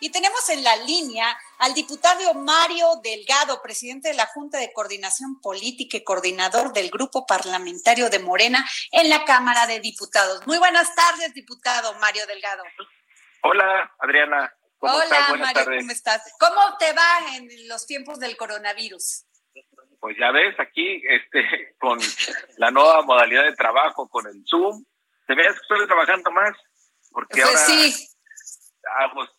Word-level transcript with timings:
Y 0.00 0.10
tenemos 0.10 0.48
en 0.50 0.62
la 0.62 0.76
línea 0.76 1.36
al 1.58 1.74
diputado 1.74 2.34
Mario 2.34 2.86
Delgado, 3.02 3.60
presidente 3.62 4.08
de 4.08 4.14
la 4.14 4.26
Junta 4.26 4.58
de 4.58 4.72
Coordinación 4.72 5.40
Política 5.40 5.96
y 5.96 6.04
coordinador 6.04 6.72
del 6.72 6.90
Grupo 6.90 7.26
Parlamentario 7.26 8.08
de 8.08 8.20
Morena 8.20 8.64
en 8.92 9.10
la 9.10 9.24
Cámara 9.24 9.66
de 9.66 9.80
Diputados. 9.80 10.46
Muy 10.46 10.58
buenas 10.58 10.94
tardes, 10.94 11.34
diputado 11.34 11.94
Mario 11.98 12.26
Delgado. 12.26 12.62
Hola, 13.42 13.92
Adriana. 13.98 14.54
¿Cómo 14.78 14.94
Hola, 14.94 15.04
estás? 15.04 15.28
Buenas 15.30 15.46
Mario, 15.48 15.64
tardes. 15.64 15.80
¿cómo 15.82 15.92
estás? 15.92 16.34
¿Cómo 16.38 16.78
te 16.78 16.92
va 16.92 17.36
en 17.36 17.68
los 17.68 17.86
tiempos 17.86 18.20
del 18.20 18.36
coronavirus? 18.36 19.24
Pues 20.00 20.16
ya 20.16 20.30
ves, 20.30 20.54
aquí 20.60 21.02
este, 21.08 21.74
con 21.80 21.98
la 22.56 22.70
nueva 22.70 23.02
modalidad 23.02 23.44
de 23.44 23.56
trabajo, 23.56 24.08
con 24.08 24.28
el 24.28 24.44
Zoom, 24.46 24.84
¿te 25.26 25.34
ves 25.34 25.48
que 25.48 25.60
estoy 25.62 25.86
trabajando 25.88 26.30
más? 26.30 26.56
Porque 27.10 27.42
pues 27.42 27.46
ahora 27.46 27.58
sí. 27.66 28.08
hago 29.00 29.37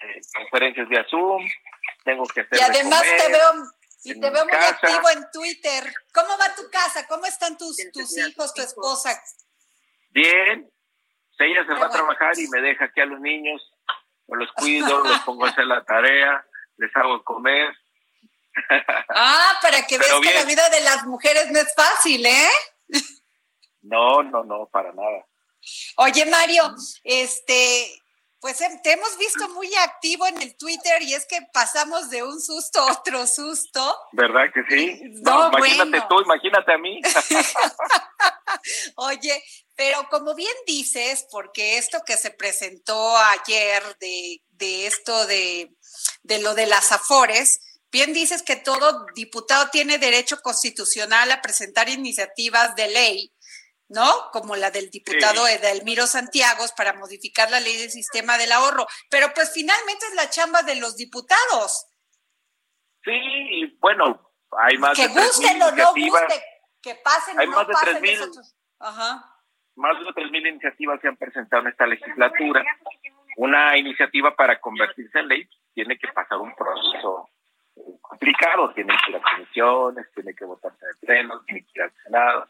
eh, 0.00 0.20
conferencias 0.34 0.88
de 0.88 1.04
Zoom, 1.08 1.46
tengo 2.04 2.24
que 2.26 2.42
hacer. 2.42 2.58
Y 2.58 2.62
además 2.62 3.02
te 3.02 3.32
veo, 3.32 3.52
y 4.04 4.20
te 4.20 4.30
veo 4.30 4.44
muy 4.44 4.54
activo 4.54 5.10
en 5.10 5.30
Twitter. 5.32 5.92
¿Cómo 6.12 6.38
va 6.38 6.54
tu 6.54 6.70
casa? 6.70 7.06
¿Cómo 7.06 7.26
están 7.26 7.56
tus, 7.56 7.76
tus 7.92 8.18
hijos, 8.18 8.54
tu 8.54 8.62
esposa? 8.62 9.22
Bien. 10.10 10.70
Ella 11.40 11.64
se 11.66 11.72
va 11.72 11.86
a 11.86 11.90
trabajar 11.90 12.38
y 12.38 12.46
me 12.48 12.60
deja 12.60 12.84
aquí 12.84 13.00
a 13.00 13.06
los 13.06 13.18
niños, 13.20 13.62
los 14.28 14.52
cuido, 14.56 15.02
los 15.02 15.20
pongo 15.20 15.46
a 15.46 15.48
hacer 15.48 15.64
la 15.64 15.82
tarea, 15.84 16.44
les 16.76 16.94
hago 16.96 17.22
comer. 17.24 17.74
Ah, 19.08 19.58
para 19.62 19.86
que 19.86 19.96
veas 19.96 20.20
que 20.20 20.34
la 20.34 20.44
vida 20.44 20.68
de 20.70 20.80
las 20.80 21.06
mujeres 21.06 21.50
no 21.50 21.60
es 21.60 21.72
fácil, 21.74 22.26
¿eh? 22.26 22.48
No, 23.80 24.22
no, 24.22 24.44
no, 24.44 24.66
para 24.66 24.92
nada. 24.92 25.24
Oye, 25.96 26.26
Mario, 26.26 26.74
este, 27.04 28.02
pues 28.40 28.60
em, 28.62 28.80
te 28.82 28.92
hemos 28.92 29.18
visto 29.18 29.48
muy 29.50 29.72
activo 29.74 30.26
en 30.26 30.40
el 30.40 30.56
Twitter 30.56 31.02
y 31.02 31.14
es 31.14 31.26
que 31.26 31.38
pasamos 31.52 32.08
de 32.08 32.22
un 32.22 32.40
susto 32.40 32.80
a 32.80 32.92
otro 32.92 33.26
susto. 33.26 33.96
¿Verdad 34.12 34.46
que 34.52 34.62
sí? 34.68 35.00
No, 35.22 35.48
imagínate 35.48 36.02
tú, 36.08 36.20
imagínate 36.20 36.72
a 36.72 36.78
mí. 36.78 37.00
Oye, 38.96 39.42
pero 39.76 40.06
como 40.10 40.34
bien 40.34 40.54
dices, 40.66 41.26
porque 41.30 41.78
esto 41.78 41.98
que 42.04 42.16
se 42.16 42.30
presentó 42.30 43.16
ayer 43.16 43.82
de, 44.00 44.42
de 44.48 44.86
esto 44.86 45.26
de, 45.26 45.74
de 46.22 46.38
lo 46.40 46.54
de 46.54 46.66
las 46.66 46.92
afores, 46.92 47.60
bien 47.90 48.12
dices 48.12 48.42
que 48.42 48.56
todo 48.56 49.06
diputado 49.14 49.68
tiene 49.70 49.98
derecho 49.98 50.40
constitucional 50.40 51.30
a 51.30 51.42
presentar 51.42 51.88
iniciativas 51.88 52.74
de 52.74 52.88
ley 52.88 53.32
¿no? 53.90 54.30
Como 54.32 54.56
la 54.56 54.70
del 54.70 54.88
diputado 54.88 55.46
Edelmiro 55.46 56.06
Santiago 56.06 56.64
para 56.76 56.94
modificar 56.94 57.50
la 57.50 57.60
ley 57.60 57.76
del 57.76 57.90
sistema 57.90 58.38
del 58.38 58.52
ahorro. 58.52 58.86
Pero 59.10 59.34
pues 59.34 59.52
finalmente 59.52 60.06
es 60.06 60.14
la 60.14 60.30
chamba 60.30 60.62
de 60.62 60.76
los 60.76 60.96
diputados. 60.96 61.86
Sí, 63.04 63.76
bueno, 63.80 64.32
hay 64.52 64.78
más 64.78 64.96
que 64.96 65.08
de 65.08 65.14
gusten 65.14 65.60
o 65.62 65.70
no 65.72 65.92
que 66.82 66.94
pasen 66.94 67.38
hay 67.38 67.46
o 67.46 67.50
más 67.50 67.62
no 67.62 67.68
de 67.68 67.72
pasen. 67.74 68.00
Mil, 68.00 68.20
Ajá. 68.78 69.36
Más 69.76 69.98
de 69.98 70.06
3.000 70.06 70.48
iniciativas 70.48 71.00
se 71.00 71.08
han 71.08 71.16
presentado 71.16 71.62
en 71.62 71.68
esta 71.68 71.86
legislatura. 71.86 72.64
Una 73.36 73.76
iniciativa 73.76 74.34
para 74.34 74.60
convertirse 74.60 75.18
en 75.18 75.28
ley 75.28 75.48
tiene 75.74 75.98
que 75.98 76.08
pasar 76.08 76.38
un 76.38 76.54
proceso 76.54 77.28
complicado, 78.00 78.72
tiene 78.74 78.94
que 79.04 79.10
ir 79.10 79.16
a 79.16 79.22
comisiones, 79.22 80.06
tiene 80.14 80.34
que 80.34 80.44
votarse 80.44 80.84
en 80.84 80.90
el 80.90 80.96
pleno, 80.98 81.40
tiene 81.44 81.62
que 81.62 81.70
ir 81.74 81.82
al 81.82 81.92
Senado 82.04 82.48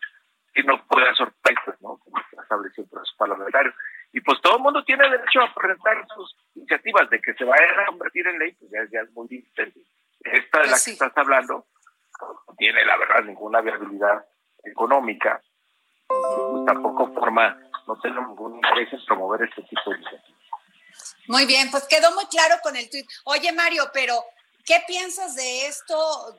que 0.53 0.63
no 0.65 0.85
puede 0.87 1.07
haber 1.07 1.17
sorpresas, 1.17 1.81
¿no? 1.81 1.99
Como 1.99 2.19
está 2.19 2.43
establecido 2.43 2.85
el 2.85 2.91
proceso 2.91 3.17
parlamentario. 3.17 3.73
Y 4.13 4.21
pues 4.21 4.41
todo 4.41 4.57
el 4.57 4.63
mundo 4.63 4.85
tiene 4.85 5.09
derecho 5.09 5.41
a 5.41 5.55
presentar 5.55 6.07
sus 6.15 6.37
iniciativas 6.55 7.09
de 7.11 7.21
que 7.21 7.35
se 7.35 7.45
vayan 7.45 7.81
a 7.81 7.87
convertir 7.87 8.27
en 8.27 8.39
ley, 8.39 8.53
pues 8.53 8.71
ya, 8.91 9.01
es 9.01 9.13
muy 9.13 9.29
difícil. 9.29 9.87
Esta 10.21 10.59
de 10.59 10.65
la 10.65 10.71
pues 10.73 10.85
que 10.85 10.91
estás 10.91 11.13
hablando 11.17 11.67
no 12.21 12.55
tiene, 12.59 12.85
la 12.85 12.97
verdad, 12.97 13.23
ninguna 13.23 13.61
viabilidad 13.61 14.27
económica, 14.65 15.41
pues 16.07 16.67
tampoco 16.67 17.13
forma, 17.15 17.57
no 17.87 17.99
tengo 18.01 18.21
ningún 18.27 18.57
interés 18.57 18.93
en 18.93 19.05
promover 19.07 19.49
este 19.49 19.63
tipo 19.63 19.91
de 19.91 19.97
iniciativas. 19.97 20.41
Muy 21.29 21.47
bien, 21.47 21.71
pues 21.71 21.87
quedó 21.87 22.13
muy 22.13 22.27
claro 22.27 22.57
con 22.63 22.75
el 22.77 22.91
tuit. 22.91 23.07
Oye, 23.25 23.53
Mario, 23.53 23.85
pero 23.95 24.15
¿qué 24.67 24.83
piensas 24.87 25.37
de 25.37 25.67
esto? 25.67 25.97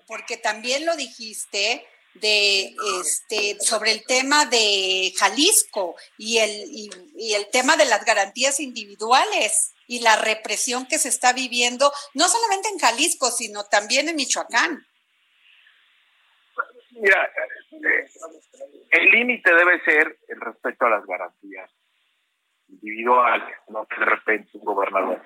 Porque 0.07 0.37
también 0.37 0.85
lo 0.85 0.95
dijiste, 0.97 1.87
de 2.15 2.75
este 2.99 3.57
sobre 3.59 3.91
el 3.91 4.03
tema 4.05 4.45
de 4.45 5.13
Jalisco 5.17 5.95
y 6.17 6.39
el 6.39 6.51
y, 6.69 7.33
el 7.33 7.49
tema 7.51 7.77
de 7.77 7.85
las 7.85 8.03
garantías 8.03 8.59
individuales 8.59 9.73
y 9.87 10.01
la 10.01 10.17
represión 10.17 10.85
que 10.85 10.99
se 10.99 11.09
está 11.09 11.33
viviendo 11.33 11.91
no 12.13 12.27
solamente 12.27 12.69
en 12.69 12.79
Jalisco 12.79 13.31
sino 13.31 13.63
también 13.65 14.09
en 14.09 14.15
Michoacán. 14.15 14.85
Mira, 16.91 17.31
eh, 17.71 18.09
el 18.91 19.05
límite 19.11 19.53
debe 19.53 19.81
ser 19.83 20.19
el 20.27 20.41
respeto 20.41 20.85
a 20.85 20.89
las 20.89 21.05
garantías 21.05 21.71
individuales, 22.67 23.55
no 23.69 23.85
que 23.87 23.99
de 23.99 24.05
repente 24.05 24.49
un 24.53 24.65
gobernador 24.65 25.21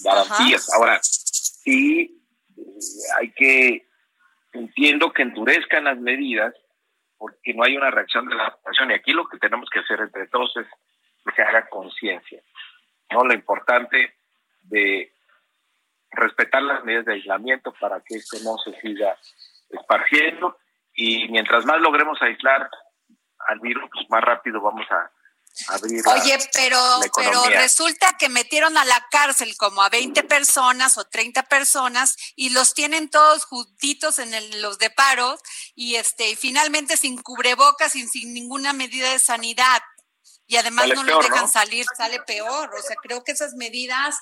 garantías. 0.00 0.72
Ahora, 0.72 0.98
sí 1.02 2.22
hay 3.18 3.32
que 3.32 3.83
entiendo 4.94 5.12
que 5.12 5.22
endurezcan 5.22 5.84
las 5.84 5.98
medidas 5.98 6.54
porque 7.18 7.52
no 7.54 7.64
hay 7.64 7.76
una 7.76 7.90
reacción 7.90 8.28
de 8.28 8.34
la 8.34 8.54
población. 8.56 8.90
Y 8.90 8.94
aquí 8.94 9.12
lo 9.12 9.28
que 9.28 9.38
tenemos 9.38 9.68
que 9.70 9.80
hacer 9.80 10.00
entre 10.00 10.28
todos 10.28 10.56
es 10.56 10.66
que 11.24 11.34
se 11.34 11.42
haga 11.42 11.68
conciencia. 11.68 12.40
¿no? 13.10 13.24
Lo 13.24 13.34
importante 13.34 14.14
de 14.62 15.12
respetar 16.10 16.62
las 16.62 16.84
medidas 16.84 17.06
de 17.06 17.14
aislamiento 17.14 17.72
para 17.80 18.00
que 18.02 18.16
esto 18.16 18.36
no 18.44 18.56
se 18.58 18.78
siga 18.80 19.16
esparciendo. 19.70 20.58
Y 20.94 21.28
mientras 21.28 21.66
más 21.66 21.80
logremos 21.80 22.20
aislar 22.22 22.70
al 23.48 23.60
virus, 23.60 23.90
pues 23.92 24.08
más 24.10 24.22
rápido 24.22 24.60
vamos 24.60 24.86
a 24.90 25.10
Oye, 26.06 26.38
pero, 26.52 27.00
pero 27.14 27.44
resulta 27.44 28.16
que 28.18 28.28
metieron 28.28 28.76
a 28.76 28.84
la 28.84 29.06
cárcel 29.10 29.56
como 29.56 29.82
a 29.82 29.88
20 29.88 30.24
personas 30.24 30.98
o 30.98 31.04
30 31.04 31.44
personas 31.44 32.16
y 32.34 32.50
los 32.50 32.74
tienen 32.74 33.08
todos 33.08 33.44
juntitos 33.44 34.18
en 34.18 34.60
los 34.60 34.78
de 34.78 34.90
paro 34.90 35.38
y 35.76 35.94
este 35.94 36.34
finalmente 36.34 36.96
sin 36.96 37.22
cubrebocas 37.22 37.94
y 37.94 38.06
sin 38.08 38.34
ninguna 38.34 38.72
medida 38.72 39.12
de 39.12 39.20
sanidad. 39.20 39.80
Y 40.46 40.56
además 40.56 40.88
no 40.88 41.04
les 41.04 41.18
dejan 41.20 41.48
salir, 41.48 41.86
sale 41.96 42.20
peor. 42.20 42.74
O 42.74 42.82
sea, 42.82 42.96
creo 42.96 43.22
que 43.22 43.32
esas 43.32 43.54
medidas, 43.54 44.16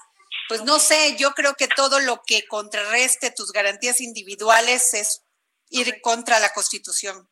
pues 0.48 0.62
no 0.62 0.78
sé, 0.78 1.16
yo 1.16 1.32
creo 1.32 1.54
que 1.54 1.66
todo 1.66 1.98
lo 1.98 2.22
que 2.26 2.46
contrarreste 2.46 3.30
tus 3.30 3.52
garantías 3.52 4.00
individuales 4.00 4.94
es 4.94 5.22
ir 5.70 6.00
contra 6.02 6.38
la 6.38 6.52
Constitución. 6.52 7.28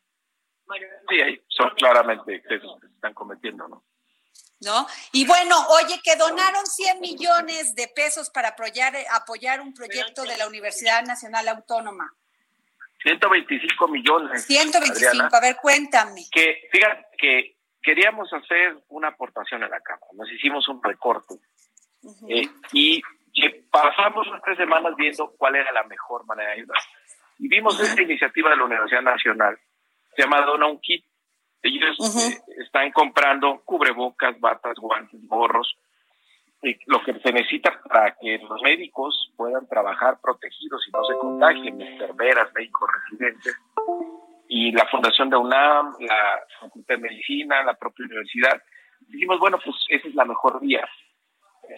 Sí, 1.09 1.41
son 1.47 1.69
claramente 1.75 2.35
excesos 2.35 2.79
que 2.81 2.87
se 2.87 2.93
están 2.93 3.13
cometiendo, 3.13 3.67
¿no? 3.67 3.83
¿no? 4.61 4.87
Y 5.11 5.25
bueno, 5.25 5.55
oye, 5.69 5.99
que 6.03 6.15
donaron 6.15 6.65
100 6.65 6.99
millones 6.99 7.75
de 7.75 7.87
pesos 7.87 8.29
para 8.29 8.49
apoyar, 8.49 8.93
apoyar 9.11 9.59
un 9.59 9.73
proyecto 9.73 10.23
de 10.23 10.37
la 10.37 10.47
Universidad 10.47 11.03
Nacional 11.03 11.47
Autónoma. 11.47 12.13
125 13.01 13.87
millones. 13.87 14.45
125, 14.45 15.35
a 15.35 15.39
ver, 15.39 15.57
cuéntame. 15.59 16.21
Que, 16.31 16.69
fíjate 16.71 17.07
que 17.17 17.55
queríamos 17.81 18.31
hacer 18.31 18.77
una 18.89 19.09
aportación 19.09 19.63
a 19.63 19.67
la 19.67 19.81
Cámara, 19.81 20.11
nos 20.13 20.31
hicimos 20.31 20.67
un 20.67 20.83
recorte 20.83 21.35
eh, 22.29 22.47
y 22.73 23.01
que 23.33 23.65
pasamos 23.71 24.27
unas 24.27 24.43
tres 24.43 24.57
semanas 24.57 24.93
viendo 24.95 25.33
cuál 25.37 25.55
era 25.55 25.71
la 25.71 25.83
mejor 25.83 26.25
manera 26.25 26.49
de 26.49 26.57
ayudar. 26.57 26.77
Y 27.39 27.47
vimos 27.47 27.79
esta 27.79 28.01
iniciativa 28.01 28.51
de 28.51 28.57
la 28.57 28.65
Universidad 28.65 29.01
Nacional, 29.01 29.57
se 30.15 30.23
llama 30.23 30.41
Dona 30.45 30.67
un 30.67 30.79
Kit, 30.79 31.05
ellos 31.63 31.97
eh, 31.99 32.41
están 32.63 32.91
comprando 32.91 33.61
cubrebocas, 33.63 34.39
batas, 34.39 34.75
guantes, 34.77 35.19
gorros, 35.27 35.77
y 36.63 36.77
lo 36.87 37.03
que 37.03 37.19
se 37.19 37.31
necesita 37.31 37.81
para 37.83 38.15
que 38.19 38.37
los 38.37 38.61
médicos 38.61 39.31
puedan 39.35 39.67
trabajar 39.67 40.19
protegidos 40.21 40.87
y 40.87 40.91
no 40.91 41.03
se 41.05 41.17
contagien, 41.17 41.81
enfermeras, 41.81 42.53
médicos 42.53 42.89
residentes, 43.03 43.55
y 44.47 44.71
la 44.71 44.85
Fundación 44.87 45.29
de 45.29 45.37
UNAM, 45.37 45.95
la 45.99 46.43
Facultad 46.59 46.95
de 46.95 47.01
Medicina, 47.01 47.63
la 47.63 47.73
propia 47.73 48.05
universidad, 48.05 48.61
dijimos, 49.07 49.39
bueno, 49.39 49.59
pues 49.63 49.75
esa 49.89 50.07
es 50.07 50.15
la 50.15 50.25
mejor 50.25 50.59
vía. 50.59 50.87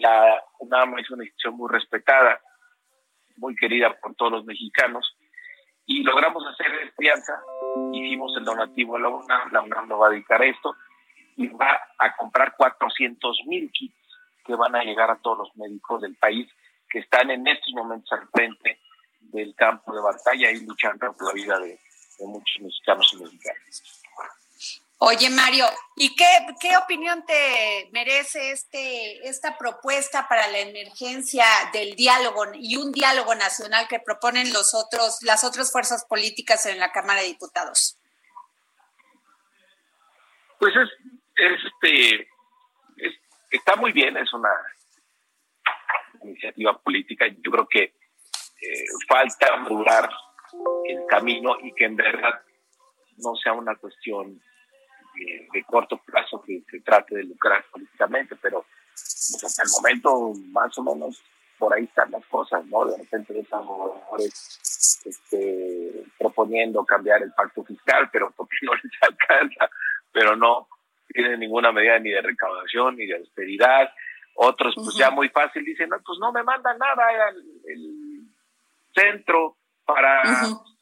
La 0.00 0.42
UNAM 0.58 0.98
es 0.98 1.10
una 1.10 1.24
institución 1.24 1.56
muy 1.56 1.70
respetada, 1.70 2.40
muy 3.36 3.54
querida 3.54 3.94
por 4.00 4.14
todos 4.16 4.32
los 4.32 4.44
mexicanos, 4.44 5.16
y 5.86 6.02
logramos 6.02 6.44
hacer 6.46 6.66
alianza, 6.98 7.40
hicimos 7.92 8.34
el 8.36 8.44
donativo 8.44 8.96
a 8.96 9.00
la 9.00 9.08
UNAM, 9.08 9.52
la 9.52 9.62
UNAM 9.62 9.88
lo 9.88 9.98
va 9.98 10.08
a 10.08 10.10
dedicar 10.10 10.40
a 10.40 10.46
esto, 10.46 10.74
y 11.36 11.48
va 11.48 11.78
a 11.98 12.16
comprar 12.16 12.54
400 12.56 13.42
mil 13.46 13.70
kits 13.72 13.94
que 14.44 14.54
van 14.54 14.74
a 14.76 14.84
llegar 14.84 15.10
a 15.10 15.16
todos 15.16 15.38
los 15.38 15.56
médicos 15.56 16.02
del 16.02 16.14
país 16.16 16.48
que 16.88 17.00
están 17.00 17.30
en 17.30 17.46
estos 17.46 17.72
momentos 17.74 18.12
al 18.12 18.28
frente 18.28 18.78
del 19.20 19.54
campo 19.54 19.94
de 19.94 20.00
batalla 20.00 20.50
y 20.50 20.64
luchando 20.64 21.12
por 21.12 21.28
la 21.28 21.32
vida 21.32 21.58
de, 21.58 21.78
muchos 22.20 22.62
mexicanos 22.62 23.12
y 23.12 23.22
mexicanas. 23.22 24.03
Oye, 25.06 25.28
Mario, 25.28 25.66
¿y 25.96 26.16
qué, 26.16 26.24
qué 26.58 26.78
opinión 26.78 27.26
te 27.26 27.90
merece 27.92 28.52
este, 28.52 29.28
esta 29.28 29.58
propuesta 29.58 30.26
para 30.26 30.48
la 30.48 30.60
emergencia 30.60 31.44
del 31.74 31.94
diálogo 31.94 32.46
y 32.54 32.76
un 32.76 32.90
diálogo 32.90 33.34
nacional 33.34 33.86
que 33.86 34.00
proponen 34.00 34.50
los 34.54 34.72
otros, 34.74 35.18
las 35.22 35.44
otras 35.44 35.70
fuerzas 35.70 36.06
políticas 36.06 36.64
en 36.64 36.78
la 36.78 36.90
Cámara 36.90 37.20
de 37.20 37.26
Diputados? 37.26 38.00
Pues 40.58 40.72
es, 40.74 40.88
este, 41.36 42.26
está 43.50 43.76
muy 43.76 43.92
bien, 43.92 44.16
es 44.16 44.32
una 44.32 44.54
iniciativa 46.22 46.78
política. 46.78 47.26
Yo 47.28 47.50
creo 47.50 47.68
que 47.68 47.82
eh, 47.82 48.84
falta 49.06 49.54
madurar 49.58 50.08
el 50.86 51.04
camino 51.10 51.58
y 51.62 51.74
que 51.74 51.84
en 51.84 51.96
verdad 51.96 52.40
no 53.18 53.36
sea 53.36 53.52
una 53.52 53.76
cuestión 53.76 54.40
de, 55.14 55.64
corto 55.64 55.98
plazo 55.98 56.42
que 56.42 56.62
se 56.70 56.80
trate 56.80 57.16
de 57.16 57.24
lucrar 57.24 57.64
políticamente, 57.70 58.36
pero 58.36 58.64
pues, 58.90 59.44
hasta 59.44 59.62
el 59.62 59.70
momento 59.70 60.32
más 60.50 60.76
o 60.78 60.82
menos 60.82 61.22
por 61.58 61.72
ahí 61.74 61.84
están 61.84 62.10
las 62.10 62.24
cosas, 62.26 62.64
¿no? 62.66 62.84
De 62.86 62.98
repente 62.98 63.38
están 63.38 63.64
gobernadores 63.64 65.02
este, 65.04 66.04
proponiendo 66.18 66.84
cambiar 66.84 67.22
el 67.22 67.32
pacto 67.32 67.64
fiscal, 67.64 68.08
pero 68.12 68.32
porque 68.36 68.56
no 68.62 68.74
les 68.74 68.92
alcanza, 69.00 69.70
pero 70.12 70.36
no 70.36 70.68
tienen 71.08 71.40
ninguna 71.40 71.72
medida 71.72 71.98
ni 71.98 72.10
de 72.10 72.22
recaudación 72.22 72.96
ni 72.96 73.06
de 73.06 73.16
austeridad. 73.16 73.90
Otros, 74.36 74.74
pues 74.74 74.96
ya 74.96 75.10
muy 75.10 75.28
fácil, 75.28 75.64
dicen, 75.64 75.88
no, 75.88 76.00
pues 76.04 76.18
no 76.18 76.32
me 76.32 76.42
mandan 76.42 76.76
nada 76.76 77.06
al 77.28 77.36
el 77.66 78.04
centro 78.92 79.56
para 79.84 80.22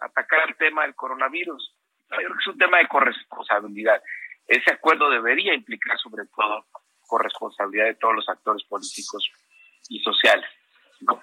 atacar 0.01 0.49
el 0.49 0.57
tema 0.57 0.83
del 0.83 0.95
coronavirus. 0.95 1.75
Yo 2.11 2.17
creo 2.17 2.33
que 2.33 2.41
es 2.41 2.47
un 2.47 2.59
tema 2.59 2.79
de 2.79 2.89
corresponsabilidad. 2.89 4.03
Ese 4.53 4.71
acuerdo 4.71 5.09
debería 5.09 5.55
implicar 5.55 5.99
sobre 5.99 6.27
todo 6.27 6.67
corresponsabilidad 7.07 7.87
de 7.87 7.95
todos 7.95 8.17
los 8.17 8.29
actores 8.29 8.63
políticos 8.65 9.27
y 9.89 9.99
sociales. 10.01 10.45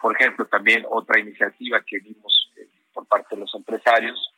Por 0.02 0.16
ejemplo, 0.16 0.46
también 0.46 0.84
otra 0.90 1.20
iniciativa 1.20 1.80
que 1.86 2.00
vimos 2.00 2.52
eh, 2.58 2.68
por 2.92 3.06
parte 3.06 3.36
de 3.36 3.42
los 3.42 3.54
empresarios, 3.54 4.34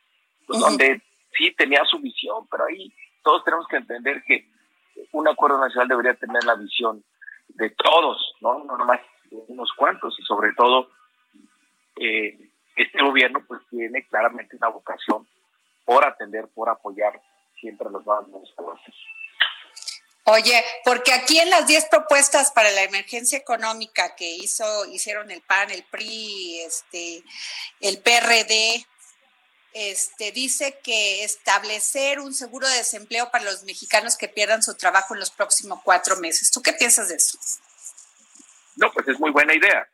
pues, 0.46 0.60
donde 0.60 1.00
sí 1.34 1.52
tenía 1.52 1.82
su 1.86 2.00
visión, 2.00 2.46
pero 2.50 2.66
ahí 2.66 2.92
todos 3.22 3.42
tenemos 3.44 3.66
que 3.66 3.76
entender 3.76 4.22
que 4.24 4.46
un 5.12 5.26
acuerdo 5.26 5.58
nacional 5.58 5.88
debería 5.88 6.14
tener 6.14 6.44
la 6.44 6.56
visión 6.56 7.02
de 7.48 7.70
todos, 7.70 8.34
no, 8.42 8.62
no 8.62 8.76
nomás 8.76 9.00
de 9.30 9.38
unos 9.48 9.72
cuantos, 9.72 10.14
y 10.18 10.22
sobre 10.24 10.52
todo 10.52 10.90
eh, 11.96 12.38
este 12.76 13.02
gobierno 13.02 13.42
pues 13.48 13.62
tiene 13.70 14.06
claramente 14.06 14.54
una 14.56 14.68
vocación 14.68 15.26
por 15.86 16.04
atender, 16.04 16.46
por 16.54 16.68
apoyar 16.68 17.18
siempre 17.62 17.88
a 17.88 17.90
los 17.90 18.04
más 18.04 18.26
necesitados. 18.28 18.80
Oye, 20.24 20.64
porque 20.84 21.12
aquí 21.12 21.38
en 21.40 21.50
las 21.50 21.66
10 21.66 21.86
propuestas 21.86 22.52
para 22.52 22.70
la 22.70 22.82
emergencia 22.82 23.38
económica 23.38 24.14
que 24.14 24.28
hizo, 24.28 24.84
hicieron 24.86 25.30
el 25.30 25.42
PAN, 25.42 25.70
el 25.70 25.84
PRI, 25.84 26.60
este, 26.60 27.24
el 27.80 27.98
PRD, 27.98 28.86
este, 29.72 30.30
dice 30.32 30.78
que 30.84 31.24
establecer 31.24 32.20
un 32.20 32.34
seguro 32.34 32.68
de 32.68 32.76
desempleo 32.76 33.30
para 33.30 33.44
los 33.44 33.64
mexicanos 33.64 34.16
que 34.16 34.28
pierdan 34.28 34.62
su 34.62 34.76
trabajo 34.76 35.14
en 35.14 35.20
los 35.20 35.30
próximos 35.30 35.80
cuatro 35.82 36.16
meses. 36.16 36.52
¿Tú 36.52 36.62
qué 36.62 36.72
piensas 36.72 37.08
de 37.08 37.16
eso? 37.16 37.38
No, 38.76 38.92
pues 38.92 39.08
es 39.08 39.18
muy 39.18 39.30
buena 39.32 39.54
idea. 39.54 39.88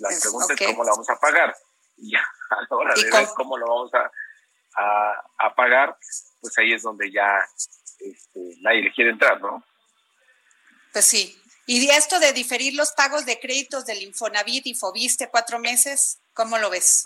La 0.00 0.08
pregunta 0.08 0.54
es 0.54 0.66
cómo 0.66 0.84
la 0.84 0.90
vamos 0.90 1.10
a 1.10 1.16
pagar. 1.18 1.56
Y 2.00 2.14
a 2.14 2.22
la 2.70 2.76
hora 2.76 2.94
de 2.94 3.10
ver 3.10 3.28
cómo 3.34 3.58
lo 3.58 3.66
vamos 3.66 3.92
a, 3.92 4.08
a, 4.78 5.54
pagar, 5.54 5.96
pues 6.40 6.56
ahí 6.58 6.72
es 6.72 6.82
donde 6.82 7.10
ya 7.10 7.44
este, 7.98 8.54
nadie 8.60 8.82
le 8.82 8.92
quiere 8.92 9.10
entrar, 9.10 9.40
¿no? 9.40 9.64
Pues 10.92 11.04
sí. 11.04 11.40
¿Y 11.66 11.90
esto 11.90 12.18
de 12.18 12.32
diferir 12.32 12.74
los 12.74 12.92
pagos 12.92 13.26
de 13.26 13.38
créditos 13.38 13.84
del 13.84 14.02
Infonavit 14.02 14.66
y 14.66 14.74
Fobiste 14.74 15.28
cuatro 15.30 15.58
meses, 15.58 16.20
cómo 16.32 16.56
lo 16.58 16.70
ves? 16.70 17.04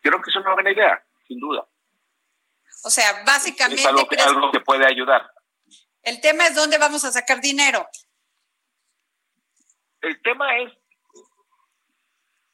Creo 0.00 0.22
que 0.22 0.30
es 0.30 0.36
una 0.36 0.54
buena 0.54 0.72
idea, 0.72 1.04
sin 1.26 1.38
duda. 1.38 1.66
O 2.84 2.90
sea, 2.90 3.24
básicamente... 3.26 3.82
Es 3.82 3.86
algo, 3.86 4.08
que, 4.08 4.16
algo 4.16 4.50
que 4.50 4.60
puede 4.60 4.86
ayudar. 4.86 5.30
El 6.02 6.20
tema 6.20 6.46
es 6.46 6.54
dónde 6.54 6.78
vamos 6.78 7.04
a 7.04 7.12
sacar 7.12 7.40
dinero. 7.40 7.86
El 10.00 10.22
tema 10.22 10.56
es, 10.58 10.72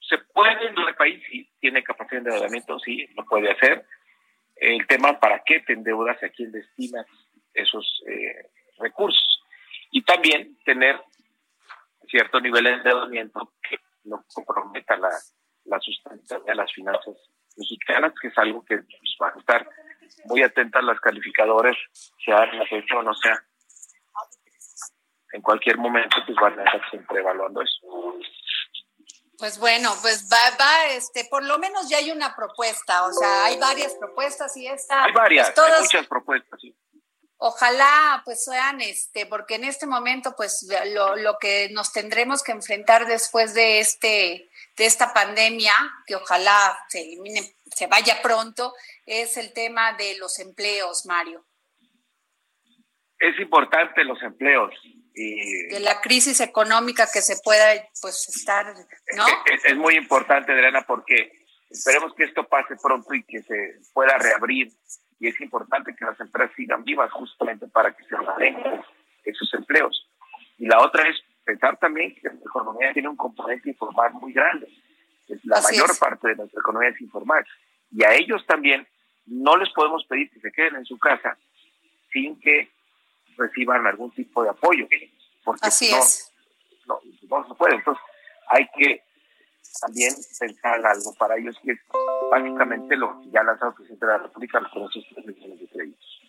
se 0.09 0.19
puede 0.33 0.67
en 0.67 0.77
el 0.77 0.97
país, 0.97 1.23
sí, 1.31 1.49
tiene 1.61 1.85
capacidad 1.85 2.23
de 2.23 2.31
endeudamiento, 2.31 2.79
sí, 2.81 3.07
lo 3.15 3.25
puede 3.27 3.53
hacer 3.53 3.87
el 4.65 4.87
tema 4.87 5.19
para 5.21 5.43
qué 5.45 5.61
te 5.61 5.75
endeudas 5.75 6.17
y 6.23 6.27
a 6.27 6.31
quién 6.31 6.53
destinas 6.53 7.07
esos 7.53 8.03
eh, 8.09 8.51
recursos. 8.79 9.43
Y 9.91 10.03
también 10.03 10.59
tener 10.65 11.01
cierto 12.09 12.41
nivel 12.41 12.65
de 12.65 12.71
endeudamiento 12.71 13.53
que 13.69 13.79
no 14.05 14.25
comprometa 14.33 14.97
la, 14.97 15.11
la 15.65 15.81
sustentabilidad 15.81 16.45
de 16.47 16.55
las 16.55 16.73
finanzas 16.73 17.17
mexicanas, 17.57 18.13
que 18.21 18.29
es 18.29 18.39
algo 18.39 18.65
que 18.65 18.79
pues, 18.79 19.17
van 19.19 19.35
a 19.35 19.41
estar 19.41 19.69
muy 20.27 20.43
atentas 20.43 20.83
las 20.85 21.01
calificadoras, 21.01 21.77
sea 22.25 22.45
en 22.45 22.59
la 22.59 22.67
fecha 22.67 22.99
o 22.99 23.03
no 23.03 23.15
sea. 23.15 23.39
En 25.33 25.43
cualquier 25.43 25.79
momento, 25.79 26.17
pues 26.27 26.37
van 26.37 26.59
a 26.59 26.65
estar 26.65 26.91
siempre 26.91 27.19
evaluando 27.19 27.61
eso. 27.61 28.19
Pues 29.39 29.59
bueno, 29.59 29.93
pues 30.01 30.29
va, 30.33 30.57
va, 30.57 30.87
este, 30.93 31.25
por 31.25 31.45
lo 31.45 31.59
menos 31.59 31.89
ya 31.89 31.99
hay 31.99 32.11
una 32.11 32.35
propuesta, 32.37 33.05
o 33.05 33.13
sea, 33.13 33.47
hay 33.47 33.59
varias 33.59 33.95
propuestas 33.95 34.57
y 34.57 34.67
esta. 34.67 35.05
Hay 35.05 35.13
varias, 35.13 35.51
pues 35.51 35.73
hay 35.73 35.83
muchas 35.83 36.07
propuestas, 36.07 36.61
sí. 36.61 36.75
Ojalá 37.37 38.23
pues 38.25 38.45
sean, 38.45 38.81
este, 38.81 39.27
porque 39.27 39.57
en 39.57 39.65
este 39.65 39.87
momento 39.87 40.35
pues 40.37 40.67
lo, 40.95 41.17
lo 41.17 41.37
que 41.39 41.69
nos 41.73 41.93
tendremos 41.93 42.43
que 42.43 42.53
enfrentar 42.53 43.07
después 43.07 43.55
de 43.55 43.81
este, 43.81 44.49
de 44.77 44.87
esta 44.87 45.13
pandemia, 45.13 45.75
que 46.07 46.17
ojalá 46.17 46.79
se 46.89 47.03
elimine, 47.03 47.55
se 47.67 47.87
vaya 47.87 48.23
pronto, 48.23 48.73
es 49.05 49.37
el 49.37 49.53
tema 49.53 49.93
de 49.95 50.17
los 50.17 50.39
empleos, 50.39 51.05
Mario. 51.07 51.45
Es 53.19 53.39
importante 53.41 54.05
los 54.05 54.23
empleos, 54.23 54.73
de 55.15 55.81
la 55.81 56.01
crisis 56.01 56.41
económica 56.41 57.07
que 57.13 57.23
se 57.23 57.37
pueda 57.43 57.67
pues 58.01 58.29
estar, 58.29 58.67
¿no? 59.17 59.25
Es, 59.65 59.77
muy 59.77 59.97
importante, 59.97 60.53
Adriana, 60.53 60.85
porque 60.87 61.47
esperemos 61.71 62.15
que 62.15 62.25
esto 62.25 62.49
pase 62.49 62.75
pronto 62.83 63.15
y 63.15 63.23
que 63.23 63.43
se 63.43 63.81
pueda 63.93 64.19
reabrir 64.19 64.73
y 65.21 65.29
es 65.29 65.41
importante 65.41 65.95
que 65.95 66.05
las 66.05 66.19
empresas 66.21 66.55
sigan 66.57 66.85
vivas 66.85 67.11
justamente 67.13 67.69
para 67.69 67.95
que 67.97 68.05
se 68.05 68.17
mantengan 68.17 68.83
esos 69.25 69.55
empleos. 69.55 70.09
Y 70.59 70.67
la 70.67 70.81
otra 70.81 71.09
es 71.09 71.17
pensar 71.45 71.79
también 71.79 72.15
que 72.15 72.29
la 72.29 72.35
economía 72.35 72.93
tiene 72.93 73.09
un 73.09 73.17
componente 73.17 73.71
informal 73.71 74.13
muy 74.15 74.33
grande. 74.33 74.69
La 75.45 75.61
mayor 75.61 75.97
parte 75.99 76.29
de 76.29 76.37
nuestra 76.37 76.61
economía 76.61 76.91
es 76.91 77.01
informal. 77.01 77.45
Y 77.91 78.05
a 78.05 78.15
ellos 78.15 78.45
también 78.47 78.87
no 79.27 79.57
les 79.57 79.71
podemos 79.71 80.05
pedir 80.07 80.31
que 80.31 80.41
se 80.41 80.53
queden 80.53 80.77
en 80.77 80.85
su 80.85 80.99
casa 80.99 81.39
sin 82.13 82.39
que 82.41 82.74
reciban 83.37 83.87
algún 83.87 84.11
tipo 84.13 84.43
de 84.43 84.51
apoyo. 84.51 84.87
Porque 85.45 85.67
Así 85.67 85.91
no, 85.91 85.99
es. 85.99 86.33
No, 86.87 87.01
no 87.29 87.49
se 87.49 87.55
puede. 87.55 87.77
Entonces, 87.77 88.03
hay 88.49 88.67
que 88.77 89.03
también 89.81 90.15
pensar 90.39 90.85
algo 90.87 91.15
para 91.15 91.37
ellos, 91.37 91.57
que 91.63 91.73
es 91.73 91.81
básicamente 92.31 92.97
lo 92.97 93.21
que 93.21 93.31
ya 93.31 93.41
ha 93.41 93.45
lanzado 93.45 93.71
el 93.71 93.77
presidente 93.77 94.07
de 94.07 94.13
la 94.13 94.19
República, 94.19 94.61
los 94.61 94.91
esos 94.91 95.05
tres 95.15 95.27
millones 95.27 95.61
de 95.61 95.69
créditos. 95.69 96.21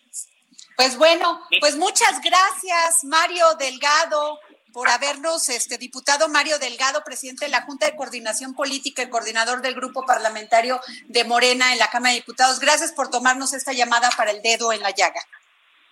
Pues 0.76 0.98
bueno, 0.98 1.40
pues 1.60 1.76
muchas 1.76 2.20
gracias, 2.20 3.04
Mario 3.04 3.54
Delgado, 3.58 4.38
por 4.72 4.88
habernos, 4.90 5.48
este 5.48 5.78
diputado 5.78 6.28
Mario 6.28 6.58
Delgado, 6.58 7.02
presidente 7.02 7.46
de 7.46 7.50
la 7.50 7.62
Junta 7.62 7.86
de 7.86 7.96
Coordinación 7.96 8.54
Política 8.54 9.02
y 9.02 9.08
coordinador 9.08 9.62
del 9.62 9.74
Grupo 9.74 10.04
Parlamentario 10.04 10.78
de 11.06 11.24
Morena 11.24 11.72
en 11.72 11.78
la 11.78 11.88
Cámara 11.88 12.12
de 12.12 12.20
Diputados. 12.20 12.60
Gracias 12.60 12.92
por 12.92 13.08
tomarnos 13.08 13.54
esta 13.54 13.72
llamada 13.72 14.10
para 14.18 14.32
el 14.32 14.42
dedo 14.42 14.70
en 14.72 14.82
la 14.82 14.90
llaga. 14.90 15.20